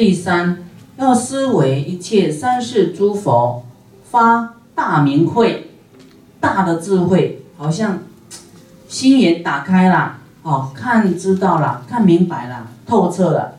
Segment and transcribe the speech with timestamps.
[0.00, 0.56] 第三，
[0.96, 3.66] 要思维一切三世诸佛
[4.10, 5.72] 发大明慧，
[6.40, 7.98] 大的智慧，好像
[8.88, 13.58] 心眼打开了，哦，看知道了，看明白了，透彻了。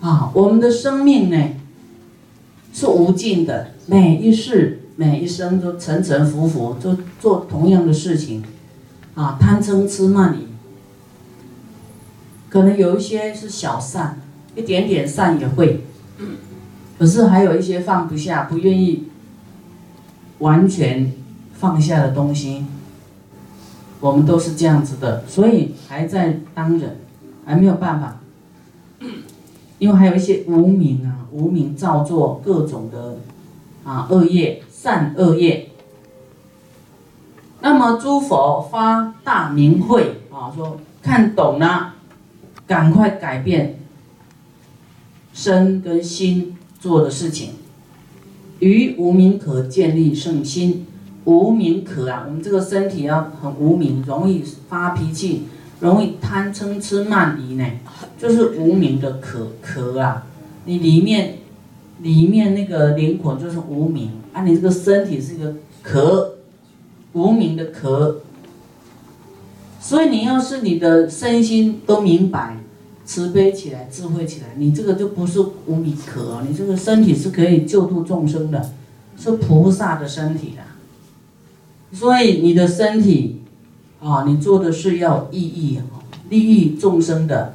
[0.00, 1.50] 啊，我们的生命呢
[2.72, 8.42] 是无尽的，每一世、每一生都沉沉浮浮，都做同样的事情，
[9.14, 10.48] 啊，贪嗔痴慢疑，
[12.50, 14.20] 可能有一些是小善，
[14.54, 15.84] 一点点善也会，
[16.98, 19.08] 可是还有一些放不下、不愿意
[20.38, 21.12] 完全
[21.54, 22.64] 放下的东西，
[24.00, 26.98] 我们都是这样子的，所以还在当人，
[27.44, 28.20] 还没有办法。
[29.78, 33.18] 因为还有一些无名啊，无名造作各种的
[33.82, 35.68] 啊恶业，善恶业。
[37.60, 41.94] 那么诸佛发大明慧啊，说看懂了，
[42.66, 43.78] 赶快改变
[45.34, 47.50] 身跟心做的事情。
[48.60, 50.86] 于无名可建立圣心，
[51.24, 55.42] 无名可啊，我们这个身体啊很无名，容易发脾气。
[55.80, 57.66] 容易贪嗔痴慢疑呢，
[58.16, 60.24] 就是无名的壳壳啊。
[60.64, 61.34] 你里面
[62.00, 66.36] 里面那个灵魂就是无名啊，你这个身体是一个壳，
[67.12, 68.20] 无名的壳。
[69.78, 72.56] 所以你要是你的身心都明白，
[73.04, 78.72] 慈悲起来，智慧起来，你这个就不是无米壳，你这个身体是可以救度众生的，
[79.18, 81.96] 是菩萨的身体的。
[81.96, 83.40] 所以你的身体。
[84.00, 85.80] 啊，你做的是要意义
[86.28, 87.54] 利益众生的，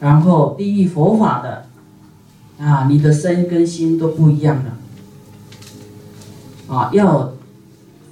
[0.00, 1.64] 然后利益佛法的，
[2.58, 7.32] 啊，你的身跟心都不一样的，啊，要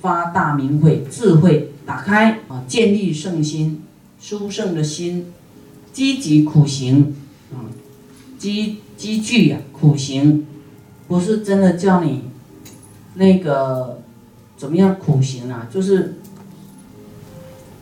[0.01, 3.83] 发大明慧，智慧打开啊，建立圣心，
[4.19, 5.27] 殊胜的心，
[5.97, 7.17] 积极苦行，
[7.51, 7.65] 啊，
[8.37, 10.47] 积积聚呀，苦行，
[11.09, 12.25] 不是真的叫你
[13.15, 14.03] 那个
[14.59, 16.17] 怎么样苦行啊，就是。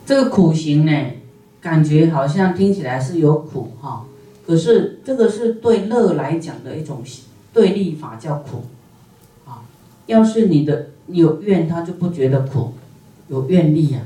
[0.05, 0.91] 这个苦行呢，
[1.59, 4.05] 感觉好像听起来是有苦哈，
[4.45, 7.03] 可是这个是对乐来讲的一种
[7.51, 8.65] 对立法，叫苦，
[9.45, 9.65] 啊，
[10.05, 12.75] 要是你的你有怨，他就不觉得苦，
[13.29, 14.01] 有愿力呀，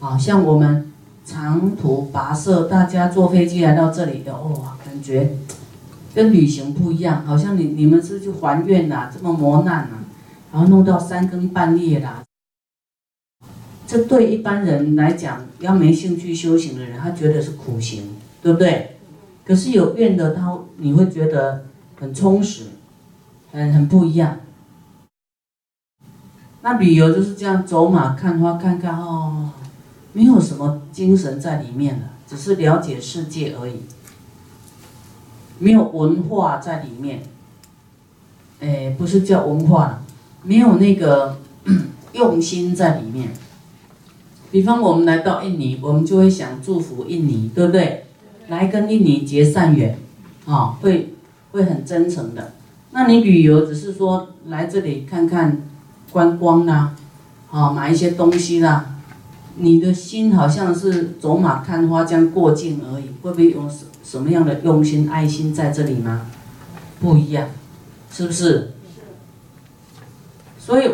[0.00, 0.89] 啊，像我们
[1.30, 5.36] 长途跋涉，大家坐飞机来到这里的，哇，感觉
[6.12, 9.98] 跟旅行不一样，好像你你们是去还愿呐，这么磨难呐，
[10.52, 12.24] 然后弄到三更半夜啦。
[13.86, 18.02] 这对一般人来讲，要没兴趣修行的人，他觉得是苦行，
[18.42, 18.96] 对不对？
[19.44, 21.64] 可是有愿的他，你会觉得
[21.98, 22.64] 很充实，
[23.52, 24.40] 很很不一样。
[26.62, 29.50] 那旅游就是这样，走马看花，看看哦，
[30.12, 33.76] 没有什么精神在里面的，只是了解世界而已，
[35.58, 37.22] 没有文化在里面。
[38.60, 40.02] 哎，不是叫文化，
[40.42, 41.38] 没有那个
[42.12, 43.30] 用心在里面。
[44.50, 48.04] 比方我们来到印尼，我们就会想祝福印尼，对不对？
[48.48, 49.96] 来跟印尼结善缘，
[50.44, 51.14] 啊，会
[51.52, 52.52] 会很真诚的。
[52.90, 55.62] 那你旅游只是说来这里看看
[56.10, 56.96] 观光啦，
[57.50, 58.96] 啊，买一些东西啦，
[59.60, 66.26] 你的心好像是走马看花这样过境而已，会不会有什什么样的用心爱心在这里吗？
[67.00, 67.48] 不一样，
[68.10, 68.72] 是不是？
[70.58, 70.90] 所以。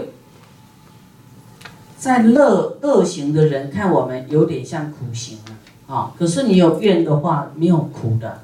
[1.99, 8.43] 在乐乐行的人看我们有点像苦行了啊，可是你有愿的话没有苦的，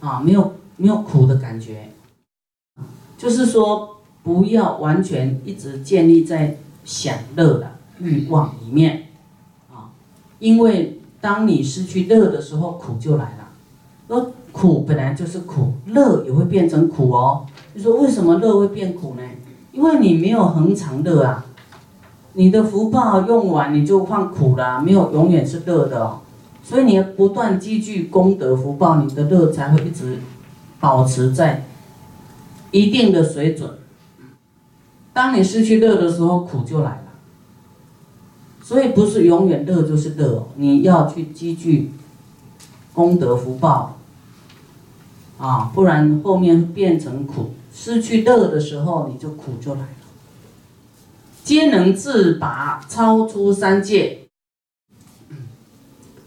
[0.00, 1.90] 啊，没有没有苦的感觉，
[3.18, 9.08] 就是说不要完全一直建立在享乐的欲望里面，
[10.42, 13.48] 因为当你失去乐的时候，苦就来了。
[14.08, 17.46] 而苦本来就是苦，乐也会变成苦哦。
[17.74, 19.22] 你说为什么乐会变苦呢？
[19.70, 21.46] 因为你没有恒常乐啊。
[22.32, 26.18] 你的福报用完，你就换苦了，没有永远是乐的哦。
[26.64, 30.18] 所以你要不断积聚功德福报，你的乐才会一直
[30.80, 31.64] 保持在
[32.72, 33.70] 一定的水准。
[35.12, 37.11] 当你失去乐的时候，苦就来了。
[38.72, 41.90] 所以不是永远乐就是乐，你要去积聚
[42.94, 43.98] 功德福报
[45.36, 47.50] 啊，不然后面变成苦。
[47.74, 49.88] 失去乐的时候，你就苦就来了。
[51.44, 54.20] 皆能自拔，超出三界，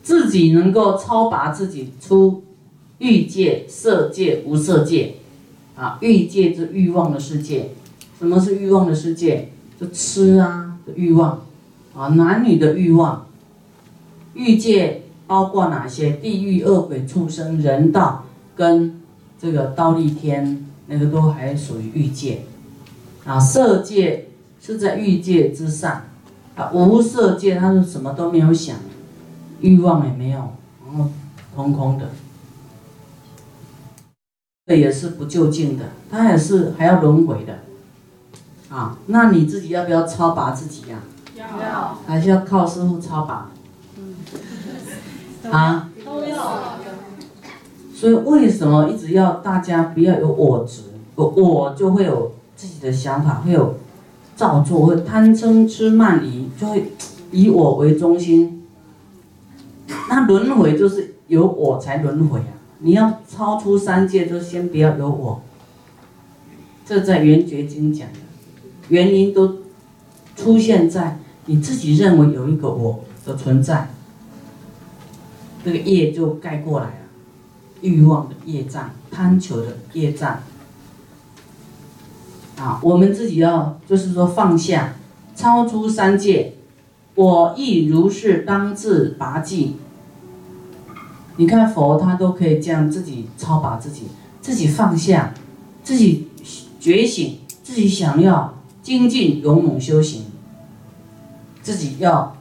[0.03, 2.44] 自己能够超拔自己出
[3.00, 5.15] 欲界、色界、无色界，
[5.75, 7.71] 啊，欲界是欲望的世界。
[8.19, 9.50] 什么是欲望的世界？
[9.81, 11.44] 就吃啊的欲望，
[11.95, 13.25] 啊，男女的欲望。
[14.33, 16.12] 欲界包括哪些？
[16.12, 18.25] 地狱、恶鬼、畜生、人道，
[18.56, 19.01] 跟
[19.39, 22.44] 这个倒立天那个都还属于欲界，
[23.25, 24.27] 啊，色界
[24.62, 26.03] 是在欲界之上，
[26.56, 28.75] 啊，无色界他是什么都没有想，
[29.62, 30.53] 欲望也没有，
[30.86, 31.09] 然后
[31.56, 32.09] 空空的，
[34.65, 37.59] 这也是不究竟的，他也是还要轮回的，
[38.69, 41.00] 啊，那你自己要不要超拔自己呀？
[41.38, 43.50] 要，还是要靠师傅超拔？
[45.52, 45.90] 啊？
[46.04, 46.76] 都要。
[47.94, 50.82] 所以为什么一直要大家不要有我执？
[51.18, 53.76] 有我就会有自己的想法，会有
[54.36, 56.92] 造作，会贪嗔痴慢疑，就会
[57.32, 58.68] 以我为中心。
[60.10, 62.52] 那轮回就是有我才轮回啊！
[62.80, 65.42] 你要超出三界，就先不要有我。
[66.86, 68.20] 这在《圆觉经》讲的，
[68.90, 69.60] 原因都
[70.36, 73.89] 出现在你自己认为有一个我的存在，
[75.63, 76.95] 这个业就盖过来了。
[77.81, 80.39] 欲望的业障，贪求的业障，
[82.57, 84.95] 啊，我们自己要就是说放下，
[85.36, 86.56] 超出三界，
[87.13, 89.75] 我亦如是当自拔济。
[91.38, 94.07] 你看佛他都可以这样自己超拔自己，
[94.41, 95.33] 自己放下，
[95.83, 96.30] 自己
[96.80, 100.25] 觉醒，自己想要精进勇猛修行，
[101.65, 102.38] 自己要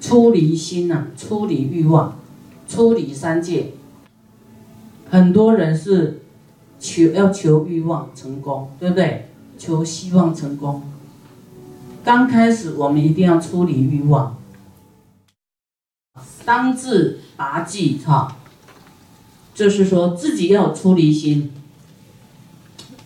[0.00, 2.18] 出离心呐，出离欲望，
[2.66, 3.74] 出离三界。
[5.10, 6.22] 很多人是
[6.78, 9.28] 求要求欲望成功，对不对？
[9.58, 10.82] 求希望成功。
[12.02, 14.38] 刚开始我们一定要出离欲望，
[16.46, 18.38] 当自拔济哈，
[19.54, 21.52] 就是说自己要出离心，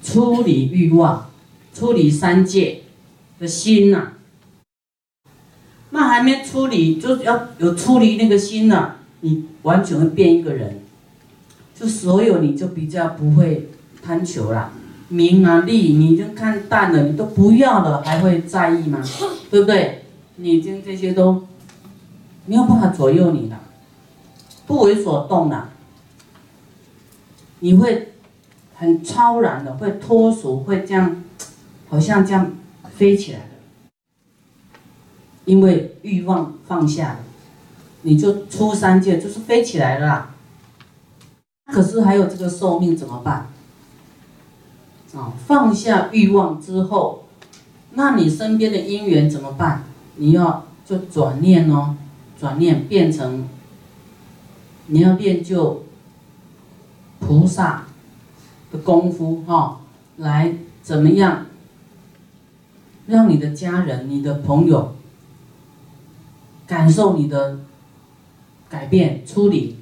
[0.01, 1.29] 出离欲望，
[1.75, 2.83] 出离三界
[3.41, 4.13] 的心呐。
[5.95, 10.81] 那还没出离，就要有出离那个心呢，你完全会变一个人。
[11.73, 13.71] 就所有你就比较不会
[14.03, 14.73] 贪求了，
[15.09, 19.01] 名啊利你已经看淡了，你都不要了，还会在意吗？
[19.53, 20.05] 对不对？
[20.35, 21.47] 你已经这些都
[22.47, 23.61] 没有办法左右你了，
[24.67, 25.71] 不为所动了，
[27.61, 28.15] 你会
[28.75, 31.23] 很超然的，会脱俗，会这样，
[31.89, 32.53] 好像这样
[32.97, 33.54] 飞起来的，
[35.45, 37.19] 因为欲望放下了，
[38.03, 40.31] 你就出三界，就是飞起来了。
[41.67, 43.49] 可是还有这个寿命怎么办？
[45.15, 47.27] 啊，放下欲望之后，
[47.93, 49.85] 那你身边的因缘怎么办？
[50.17, 51.97] 你要就转念哦，
[52.39, 53.49] 转念变成，
[54.87, 55.85] 你要练就
[57.21, 57.85] 菩萨
[58.73, 59.81] 的功夫哈，
[60.17, 61.47] 来怎么样
[63.07, 64.94] 让你的家人、你的朋友
[66.67, 67.61] 感受你的
[68.69, 69.77] 改变、处理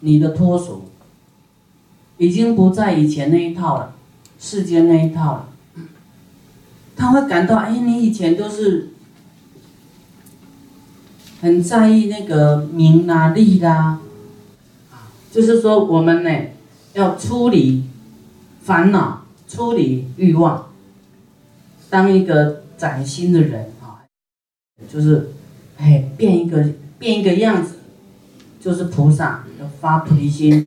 [0.00, 0.84] 你的脱俗。
[2.18, 3.94] 已经不在以前那一套了，
[4.38, 5.48] 世间那一套了。
[6.94, 8.90] 他会感到，哎，你以前都是
[11.40, 13.98] 很在意那个名啊利啦，
[14.92, 16.30] 啊，就是说我们呢
[16.92, 17.84] 要处理
[18.60, 20.70] 烦恼，处理欲望，
[21.90, 24.06] 当一个崭新的人啊，
[24.88, 25.32] 就是
[25.82, 26.64] 哎变一个
[26.96, 27.80] 变一个样子，
[28.60, 30.64] 就是菩萨要发菩提心。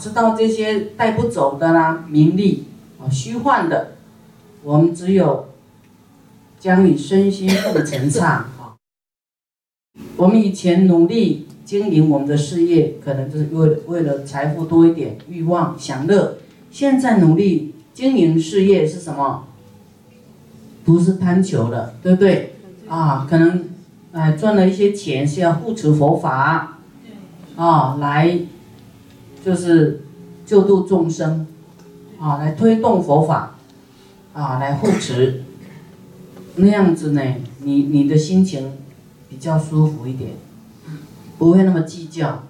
[0.00, 2.64] 知道这些带不走的啦，名利
[2.98, 3.92] 啊，虚幻的，
[4.64, 5.48] 我们只有
[6.58, 8.74] 将你身心奉承上啊。
[10.16, 16.38] 我们以前努力经营我们的事业，可能就是为了为了财富多一点，欲望享乐。
[16.72, 19.46] 现在努力经营事业是什么？
[20.84, 22.53] 不是贪求的，对不对？
[22.88, 23.64] 啊，可能
[24.12, 26.78] 哎赚了一些钱是要护持佛法，
[27.56, 28.40] 啊来。
[29.44, 30.02] 就是
[30.46, 31.46] 救度众生，
[32.18, 33.58] 啊，来推动佛法，
[34.32, 35.44] 啊，来护持，
[36.56, 37.20] 那样子呢，
[37.58, 38.72] 你你的心情
[39.28, 40.30] 比较舒服一点，
[41.36, 42.44] 不会那么计较。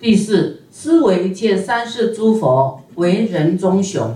[0.00, 4.14] 第四，思维一切三世诸佛为人中雄，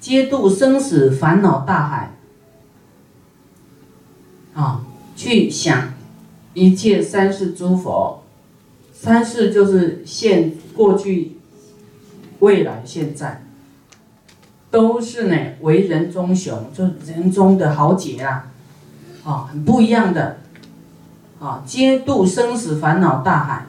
[0.00, 2.13] 皆度生死烦恼大海，
[4.54, 4.82] 啊，
[5.14, 5.92] 去想
[6.54, 8.22] 一切三世诸佛，
[8.92, 10.54] 三世就是现。
[10.74, 11.36] 过去、
[12.40, 13.44] 未来、现在，
[14.72, 18.50] 都是呢为人中雄，就人中的豪杰啦，
[19.22, 20.38] 啊，很不一样的，
[21.38, 23.66] 啊，皆度生死烦恼大海，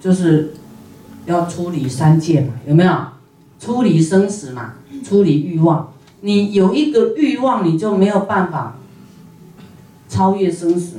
[0.00, 0.54] 就是
[1.26, 2.90] 要处理三界嘛，有没有？
[3.60, 5.92] 处理生死嘛，处理欲望。
[6.22, 8.78] 你有一个欲望，你就没有办法
[10.08, 10.96] 超越生死，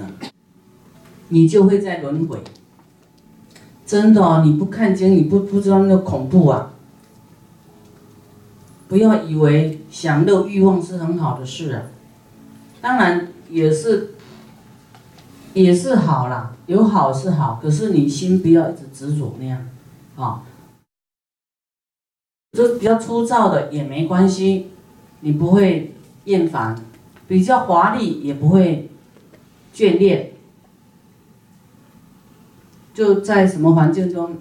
[1.30, 2.42] 你就会在轮回。
[3.86, 6.74] 真的哦，你不看经，你不不知道那个恐怖啊。
[8.88, 11.84] 不要以为享乐欲望是很好的事啊，
[12.82, 14.16] 当然也是，
[15.54, 19.68] 也是好啦，有好是好，可是你心不要一直执着那样，
[20.16, 20.44] 啊，
[22.52, 24.72] 这比较粗糙的也没关系，
[25.20, 26.76] 你不会厌烦，
[27.28, 28.90] 比较华丽也不会
[29.74, 30.32] 眷恋。
[32.94, 34.38] 就在什么环境中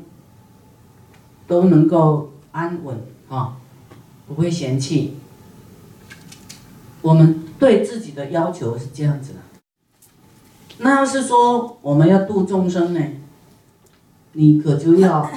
[1.46, 3.56] 都能够安稳啊，
[4.26, 5.14] 不会嫌弃。
[7.00, 9.38] 我们对自己的要求是这样子的。
[10.78, 13.00] 那要是说我们要度众生呢，
[14.32, 15.30] 你可就要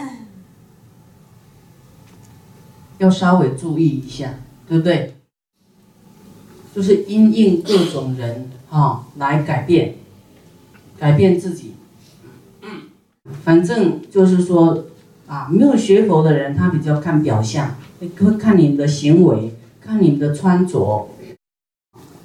[2.98, 4.33] 要稍微注意一下，
[4.67, 5.15] 对不对？
[6.74, 9.96] 就是因应各种人啊来改变，
[10.98, 11.74] 改变自己。
[13.44, 14.86] 反正就是说，
[15.28, 21.10] 啊，没有学佛的人，他比较看表象，会看你的行为，看你的穿着。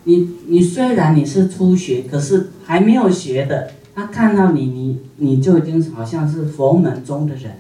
[0.05, 7.59] 你你虽然你是初学，可是还没有学的，他看到你，你你就已经好像是佛门中的人，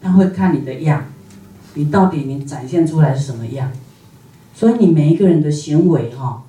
[0.00, 1.06] 他会看你的样，
[1.74, 3.72] 你到底你展现出来是什么样？
[4.54, 6.44] 所以你每一个人的行为哈，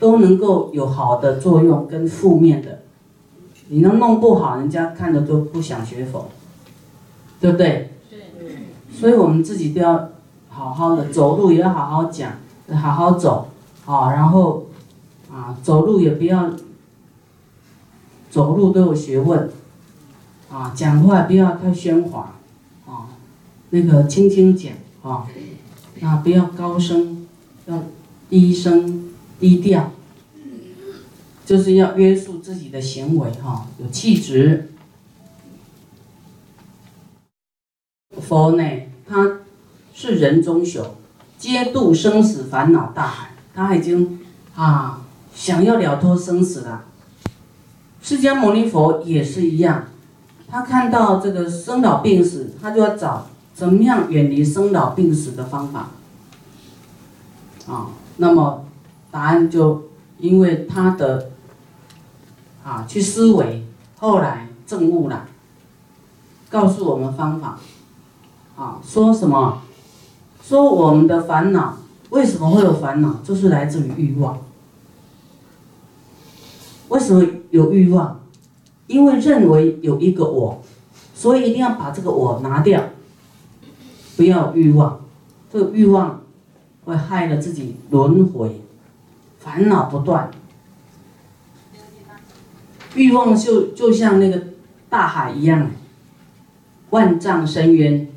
[0.00, 2.80] 都能够有好的作用跟负面的。
[3.68, 6.28] 你能弄不好，人家看着都不想学佛，
[7.40, 7.90] 对不对？
[8.92, 10.08] 所以我们自己都要
[10.48, 12.32] 好好的走路，也要好好讲，
[12.74, 13.48] 好好走，
[13.86, 14.66] 啊，然后
[15.32, 16.50] 啊，走路也不要
[18.28, 19.48] 走路都有学问，
[20.50, 22.34] 啊，讲话不要太喧哗，
[22.86, 23.06] 啊，
[23.70, 25.28] 那个轻轻讲，啊，
[26.02, 27.26] 啊，不要高声，
[27.66, 27.78] 要
[28.28, 29.09] 低声
[29.40, 29.90] 低调。
[31.44, 34.70] 就是要约束自己的行为，哈，有气质。
[38.20, 38.62] 佛呢，
[39.04, 39.40] 他
[39.92, 40.94] 是人中雄，
[41.36, 44.20] 皆度生死烦恼大海，他已经
[44.54, 45.02] 啊
[45.34, 46.84] 想要了脱生死了。
[48.00, 49.88] 释迦牟尼佛也是一样，
[50.46, 55.90] 他看到这个生老病死，他就要找怎么样远离生老病死的方法。
[57.66, 58.66] 啊，那么
[59.10, 59.88] 答案就
[60.18, 61.30] 因为他的。
[62.62, 63.64] 啊，去思维，
[63.98, 65.26] 后来证悟了，
[66.50, 67.58] 告诉我们方法。
[68.54, 69.62] 啊，说什么？
[70.42, 71.78] 说我们的烦恼
[72.10, 73.14] 为什么会有烦恼？
[73.24, 74.38] 就是来自于欲望。
[76.90, 78.20] 为什么有欲望？
[78.86, 80.60] 因为认为有一个我，
[81.14, 82.90] 所以一定要把这个我拿掉，
[84.18, 85.00] 不要欲望。
[85.50, 86.20] 这个欲望
[86.84, 88.59] 会害了自己轮回，
[89.40, 90.30] 烦恼不断。
[92.94, 94.42] 欲望就就像那个
[94.88, 95.70] 大海一样，
[96.90, 98.08] 万丈深渊。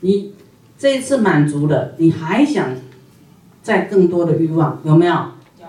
[0.00, 0.34] 你
[0.78, 2.70] 这一次满足了，你还想
[3.62, 5.12] 再更多的欲望，有没有？
[5.60, 5.66] 有。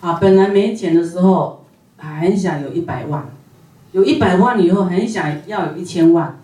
[0.00, 3.28] 啊，本来没钱的时候，还很想有一百万，
[3.92, 6.40] 有一百万以后，很想要有一千万，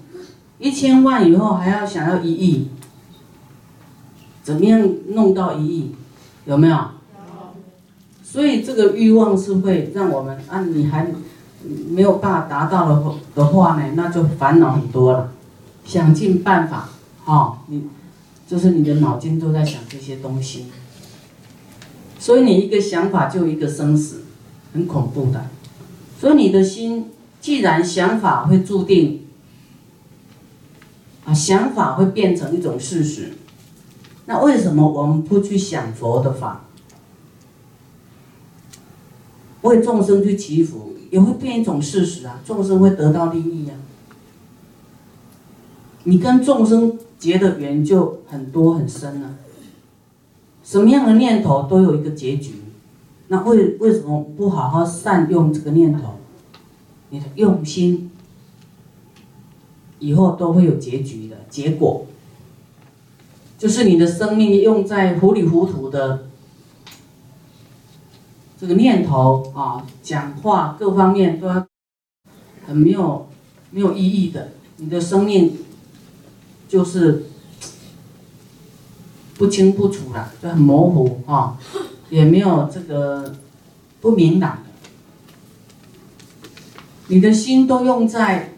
[0.59, 2.69] 一千万以后还要想要一亿，
[4.43, 5.95] 怎么样弄到一亿？
[6.45, 6.79] 有没有？
[8.25, 11.07] 所以这个欲望是会让我们啊，你还
[11.91, 15.33] 没有办法达到的的话呢，那就烦恼很多了。
[15.85, 16.89] 想尽办法，
[17.25, 17.85] 哈，你
[18.49, 20.67] 就是你的脑筋都在想这些东西。
[22.19, 24.23] 所以你一个想法就一个生死，
[24.73, 25.45] 很恐怖的。
[26.19, 29.27] 所以你的心既然想法会注定
[31.25, 33.33] 啊，想法会变成一种事实，
[34.27, 36.65] 那为什么我们不去想佛的法？
[39.63, 42.41] 为众生去祈福，也会变一种事实啊！
[42.45, 43.77] 众生会得到利益啊！
[46.05, 49.37] 你跟众生结的缘就很多很深了。
[50.65, 52.63] 什么样的念头都有一个结局，
[53.29, 56.15] 那为为什么不好好善用这个念头？
[57.11, 58.11] 你的用心，
[60.01, 62.07] 以后都会有结局的结果。
[63.63, 66.27] 就是你的生命用在糊里糊涂的。
[68.59, 71.65] 这个念头啊，讲话各方面都要
[72.67, 73.29] 很没有
[73.71, 75.59] 没有意义的，你的生命
[76.69, 77.27] 就是
[79.37, 81.57] 不清不楚了，就很模糊啊，
[82.11, 83.37] 也没有这个
[84.01, 84.71] 不明朗的。
[87.07, 88.55] 你的心都用在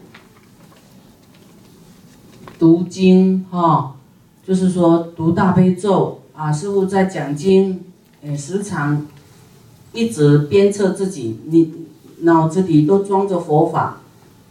[2.57, 3.94] 读经哈，
[4.45, 7.83] 就是说读大悲咒啊，师傅在讲经，
[8.23, 9.07] 哎，时常。
[9.93, 11.73] 一直鞭策自己，你
[12.19, 14.01] 脑子里都装着佛法，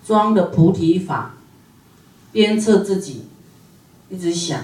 [0.02, 1.34] 装的菩提法，
[2.32, 3.26] 鞭策自己，
[4.08, 4.58] 一直想，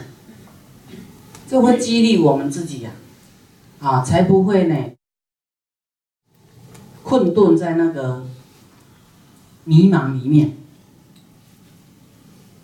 [1.47, 2.93] 这会激励我们自己呀，
[3.79, 4.75] 啊，才不会呢
[7.03, 8.25] 困顿在那个
[9.65, 10.57] 迷茫里面。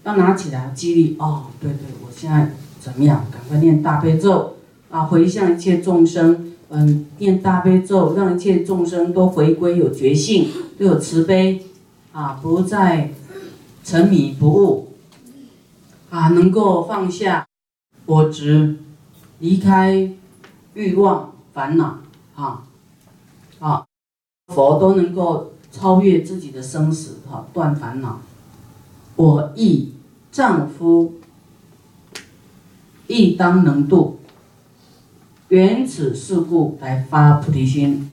[0.06, 3.26] 要拿起来激励哦，对对，我现在怎么样？
[3.32, 4.54] 赶快念大悲咒
[4.88, 6.52] 啊，回向一切众生。
[6.68, 10.48] 嗯，念大悲咒，让一切众生都回归有觉性，
[10.78, 11.64] 都有慈悲，
[12.12, 13.10] 啊，不再
[13.84, 14.92] 沉迷不悟，
[16.10, 17.46] 啊，能够放下
[18.04, 18.76] 我执，
[19.38, 20.12] 离开
[20.75, 21.98] 欲望烦恼，
[22.34, 22.64] 啊，
[23.60, 23.84] 啊，
[24.52, 28.20] 佛都能够超越自己的生死，哈，断烦恼。
[29.14, 29.92] 我亦
[30.30, 31.14] 丈夫，
[33.06, 34.21] 亦当能度。
[35.49, 38.11] 缘此事故来发菩提心，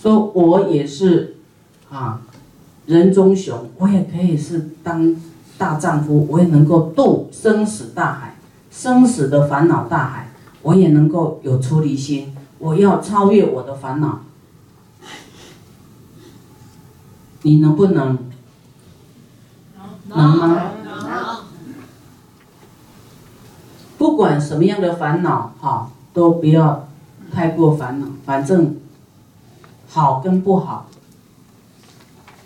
[0.00, 1.36] 说我也是
[1.90, 2.22] 啊，
[2.86, 5.16] 人中雄，我也可以是当
[5.58, 8.36] 大丈夫，我也能够渡生死大海，
[8.70, 14.20] 生死的烦恼大海，我也能够有出离心，我要超越我的烦恼，
[17.42, 18.30] 你能不能？
[20.14, 20.70] 能吗？
[23.98, 26.88] 不管什么样的烦恼，哈，都不要
[27.32, 28.08] 太过烦恼。
[28.24, 28.76] 反正
[29.88, 30.88] 好跟不好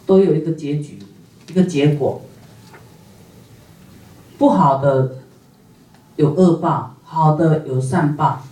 [0.05, 0.99] 都有一个结局，
[1.49, 2.21] 一个结果。
[4.37, 5.17] 不好的
[6.17, 8.43] 有恶报，好的有善报。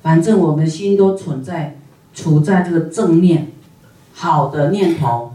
[0.00, 1.80] 反正我们心都存在，
[2.14, 3.50] 处在这个正念，
[4.14, 5.34] 好的念头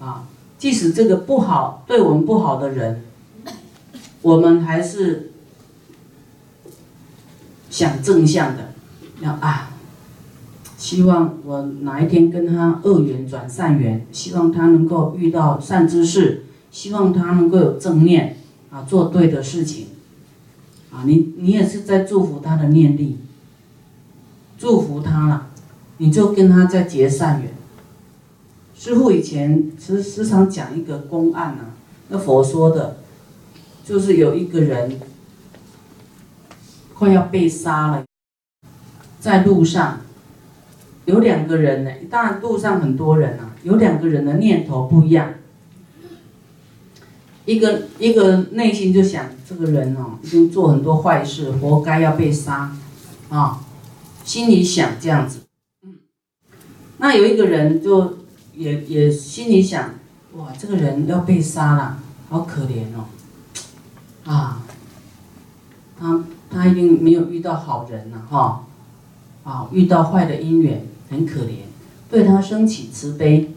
[0.00, 0.24] 啊。
[0.58, 3.02] 即使这个不好，对我们不好的人，
[4.22, 5.32] 我们还是。
[7.68, 8.72] 想正向的，
[9.20, 9.76] 要啊，
[10.78, 18.38] 希望我哪一天跟他恶缘转善缘，希望他能够遇到善知识，希望他能够有正念
[18.70, 19.88] 啊，做对的事情，
[20.90, 23.18] 啊，你你也是在祝福他的念力，
[24.56, 25.48] 祝福他了，
[25.98, 27.52] 你就跟他在结善缘。
[28.78, 31.74] 师傅以前时时常讲一个公案啊，
[32.08, 32.98] 那佛说的，
[33.84, 35.00] 就是有一个人。
[36.98, 38.04] 快要被杀了，
[39.20, 40.00] 在路上
[41.04, 45.34] 有两个人呢，当然路上很多人啊，有两个人的念头不一样，
[47.44, 52.74] 一个一个内心就想这个人哦，已经做很多坏事，活该要被杀，
[53.28, 53.60] 啊，
[54.24, 55.40] 心里想这样子，
[55.82, 55.96] 嗯，
[56.96, 58.20] 那有一个人就
[58.56, 59.94] 也也心里想，
[60.32, 63.06] 哇，这个人要被杀了，好可怜哦，
[64.24, 64.62] 啊，
[65.98, 66.24] 他。
[66.48, 68.64] 他一定没有遇到好人呐，哈，
[69.42, 71.64] 啊，遇到坏的姻缘，很可怜，
[72.08, 73.50] 对他升起慈悲，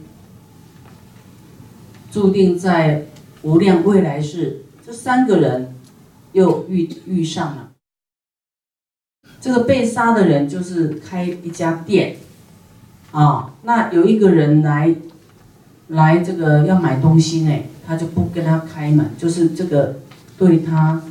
[2.11, 3.05] 注定在
[3.43, 5.75] 无量未来世，这三个人
[6.33, 7.71] 又遇遇上了。
[9.39, 12.17] 这个被杀的人就是开一家店，
[13.11, 14.95] 啊，那有一个人来，
[15.87, 19.99] 来这个要买东西呢，他就不跟他开门，就是这个
[20.37, 21.01] 对他。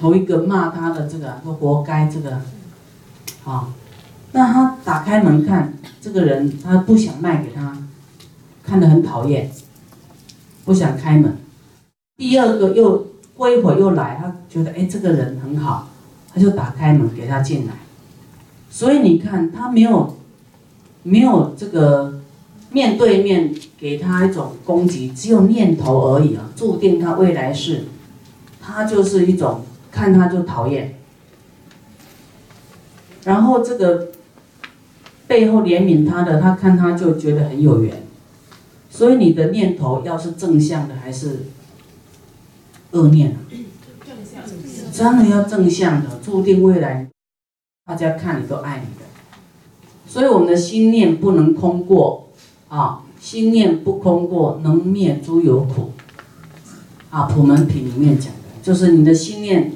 [0.00, 2.40] 头一个骂他的这个说活该这个，
[3.42, 3.72] 好，
[4.32, 7.78] 那他打开门看这个人，他不想卖给他，
[8.62, 9.50] 看得很讨厌，
[10.64, 11.38] 不想开门。
[12.18, 15.88] 第二个又过一会儿又来，他觉得哎这个人很好，
[16.34, 17.72] 他就打开门给他进来。
[18.74, 20.16] 所以你看他没有
[21.04, 22.20] 没有这个
[22.72, 27.84] 面对面给他一种攻击，只有念头而已啊，注定他未来是，
[28.60, 29.64] 他就是一种。
[29.96, 30.96] 看他就讨厌，
[33.22, 34.08] 然后这个
[35.28, 38.02] 背后怜悯他的，他看他就觉得很有缘，
[38.90, 41.44] 所以你的念头要是正向的还是
[42.90, 43.38] 恶念啊？
[44.04, 47.08] 正向，真的要正向的，注定未来
[47.86, 49.04] 大家看你都爱你的，
[50.06, 52.28] 所以我们的心念不能空过
[52.68, 55.92] 啊，心念不空过能灭诸有苦
[57.10, 59.72] 啊，普门品里面讲的就是你的心念。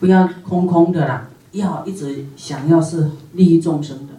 [0.00, 4.12] 不要空空的啦，要一直想要是利益众生的，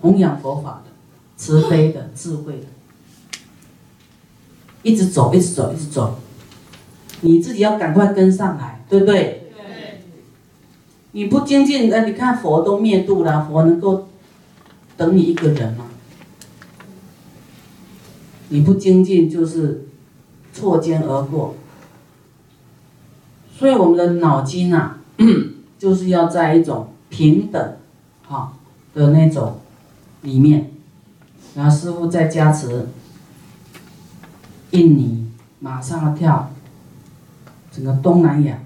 [0.00, 0.92] 弘扬佛法的，
[1.36, 3.38] 慈悲的，智慧的，
[4.84, 6.16] 一直走，一直走，一直走，
[7.22, 9.43] 你自己要赶快跟上来，对不对？
[11.14, 14.08] 你不精进，呃，你看佛都灭度了，佛能够
[14.96, 15.86] 等你一个人吗？
[18.48, 19.86] 你不精进就是
[20.52, 21.54] 错肩而过，
[23.56, 24.98] 所以我们的脑筋啊。
[25.78, 27.76] 就是要在一种平等，
[28.26, 28.54] 哈
[28.94, 29.60] 的那种
[30.22, 30.70] 里面，
[31.54, 32.88] 然后师傅再加持，
[34.70, 35.26] 印尼
[35.60, 36.50] 马上要跳，
[37.70, 38.58] 整个东南亚，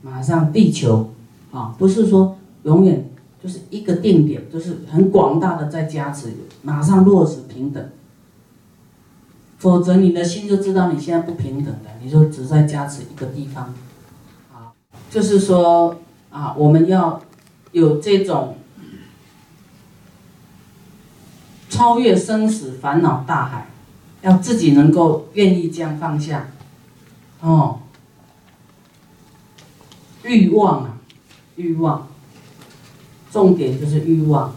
[0.00, 1.12] 马上地球，
[1.52, 3.10] 啊，不是说永远
[3.42, 6.32] 就是一个定点，就是很广大的在加持，
[6.62, 7.90] 马上落实平等。
[9.58, 13.74] 否则你的心就知道你现在不平等的，你就只在加持一个地方，
[14.52, 14.72] 啊，
[15.10, 15.96] 就是说
[16.30, 17.20] 啊，我们要
[17.72, 18.56] 有这种。
[21.68, 23.66] 超越生死烦恼大海，
[24.22, 26.48] 要自己能够愿意这样放下，
[27.40, 27.80] 哦，
[30.22, 30.95] 欲望啊，
[31.56, 32.06] 欲望，
[33.32, 34.54] 重点就是欲望，